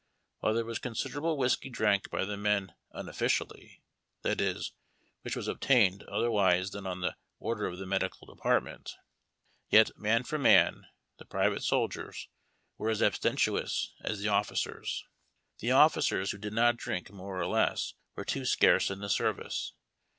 While 0.39 0.55
there 0.55 0.65
was 0.65 0.79
considerable 0.79 1.37
whiskey 1.37 1.69
drank 1.69 2.09
by 2.09 2.25
the 2.25 2.35
men'•' 2.35 2.73
unofticiully," 2.99 3.83
that 4.23 4.41
is, 4.41 4.71
which 5.21 5.35
was 5.35 5.47
obtained 5.47 6.01
otherwise 6.05 6.71
than 6.71 6.87
on 6.87 7.01
the 7.01 7.15
order 7.37 7.67
of 7.67 7.77
the 7.77 7.85
medical 7.85 8.25
department, 8.25 8.95
yet, 9.69 9.95
man 9.95 10.23
for 10.23 10.39
man, 10.39 10.87
the 11.17 11.25
private 11.25 11.61
sol 11.61 11.87
diers 11.87 12.29
were 12.79 12.89
as 12.89 13.03
abstemious 13.03 13.93
as 14.03 14.21
the 14.21 14.27
officers. 14.29 15.05
The 15.59 15.67
ofiicers 15.69 16.31
who 16.31 16.39
did 16.39 16.53
not 16.53 16.77
drink 16.77 17.11
more 17.11 17.39
or 17.39 17.45
less 17.45 17.93
were 18.15 18.25
too 18.25 18.43
scarce 18.45 18.89
in 18.89 19.01
the 19.01 19.07
service. 19.07 19.73